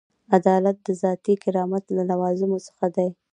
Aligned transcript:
عدالت 0.37 0.77
د 0.87 0.89
ذاتي 1.03 1.33
کرامت 1.43 1.83
له 1.95 2.03
لوازمو 2.11 2.57
څخه 2.67 2.85
دی. 2.95 3.09